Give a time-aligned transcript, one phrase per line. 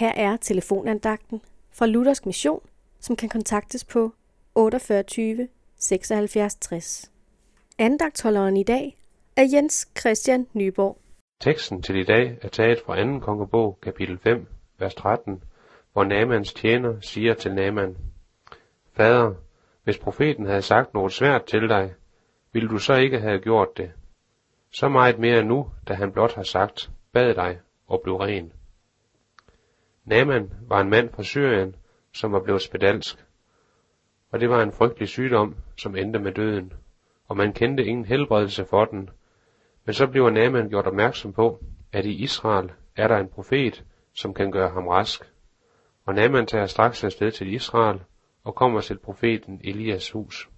[0.00, 2.60] Her er telefonandagten fra Luthersk Mission,
[3.00, 4.12] som kan kontaktes på
[4.54, 7.10] 48 76 60.
[7.78, 8.96] Andagtholderen i dag
[9.36, 10.98] er Jens Christian Nyborg.
[11.40, 13.18] Teksten til i dag er taget fra 2.
[13.18, 14.46] kongebog, kapitel 5,
[14.78, 15.42] vers 13,
[15.92, 17.96] hvor Namans tjener siger til Naman,
[18.92, 19.34] Fader,
[19.84, 21.94] hvis profeten havde sagt noget svært til dig,
[22.52, 23.90] ville du så ikke have gjort det?
[24.72, 28.52] Så meget mere nu, da han blot har sagt, bad dig og blev ren.
[30.04, 31.76] Naman var en mand fra Syrien,
[32.12, 33.24] som var blevet spedalsk.
[34.32, 36.72] Og det var en frygtelig sygdom, som endte med døden,
[37.28, 39.10] og man kendte ingen helbredelse for den.
[39.84, 43.84] Men så bliver Naman gjort opmærksom på, at i Israel er der en profet,
[44.14, 45.32] som kan gøre ham rask.
[46.06, 48.00] Og Naman tager straks afsted til Israel
[48.44, 50.48] og kommer til profeten Elias hus.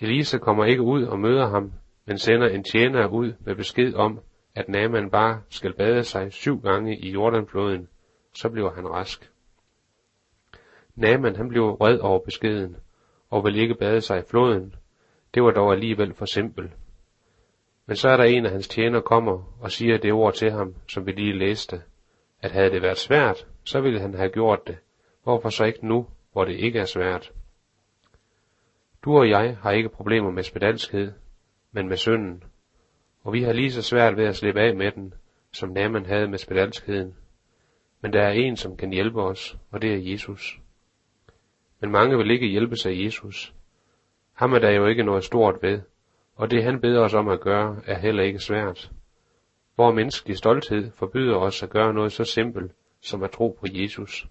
[0.00, 1.72] Elisa kommer ikke ud og møder ham,
[2.06, 4.20] men sender en tjener ud med besked om,
[4.54, 7.88] at Naman bare skal bade sig syv gange i Jordanfloden,
[8.34, 9.30] så bliver han rask.
[10.94, 12.76] Naman han blev vred over beskeden,
[13.30, 14.74] og vil ikke bade sig i floden.
[15.34, 16.72] Det var dog alligevel for simpelt.
[17.86, 20.74] Men så er der en af hans tjener kommer og siger det ord til ham,
[20.88, 21.82] som vi lige læste,
[22.40, 24.78] at havde det været svært, så ville han have gjort det.
[25.22, 27.32] Hvorfor så ikke nu, hvor det ikke er svært?
[29.04, 31.12] Du og jeg har ikke problemer med spedalskhed,
[31.72, 32.44] men med synden,
[33.22, 35.14] og vi har lige så svært ved at slippe af med den,
[35.52, 37.16] som Naman havde med spedalskheden.
[38.02, 40.60] Men der er en, som kan hjælpe os, og det er Jesus.
[41.80, 43.54] Men mange vil ikke hjælpe sig Jesus.
[44.32, 45.80] Ham er der jo ikke noget stort ved,
[46.34, 48.90] og det han beder os om at gøre, er heller ikke svært.
[49.74, 54.26] Hvor menneskelig stolthed forbyder os at gøre noget så simpelt, som at tro på Jesus.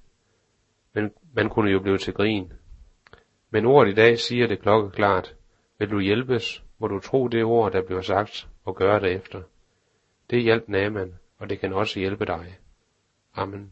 [0.94, 2.54] Men man kunne jo blive til grin.
[3.50, 5.36] Men ordet i dag siger det klokkeklart.
[5.80, 9.42] Vil du hjælpes, må du tro det ord, der bliver sagt, og gøre det efter.
[10.30, 12.58] Det hjalp Naman, og det kan også hjælpe dig.
[13.38, 13.72] Amen.